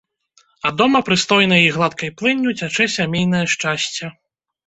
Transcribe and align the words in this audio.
А 0.67 0.69
дома 0.79 1.01
прыстойнай 1.09 1.61
і 1.65 1.67
гладкай 1.75 2.11
плынню 2.21 2.55
цячэ 2.59 2.89
сямейнае 2.97 3.45
шчасце. 3.55 4.13